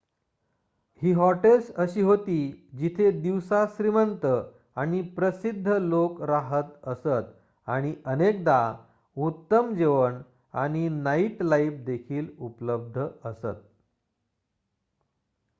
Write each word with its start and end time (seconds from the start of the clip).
ही 1.01 1.11
hotels 1.11 1.69
अशी 1.75 2.01
होती 2.01 2.37
जिथे 2.73 3.11
दिवसा 3.17 3.65
श्रीमंत 3.67 4.25
आणि 4.75 5.01
प्रसिध्द 5.15 5.67
लोक 5.81 6.21
राहत 6.23 6.73
असत 6.85 7.31
आणि 7.67 7.93
अनेकदा 8.05 8.59
उत्तम 9.17 9.73
जेवण 9.75 10.21
आणि 10.53 10.87
नाईटलाइफ 10.89 11.83
देखील 11.85 12.27
उपलब्ध 12.39 12.99
असत 13.25 13.67